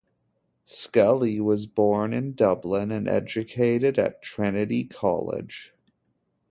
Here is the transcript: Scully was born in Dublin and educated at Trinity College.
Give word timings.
Scully 0.65 1.39
was 1.39 1.67
born 1.67 2.11
in 2.11 2.33
Dublin 2.33 2.89
and 2.89 3.07
educated 3.07 3.99
at 3.99 4.23
Trinity 4.23 4.83
College. 4.83 5.75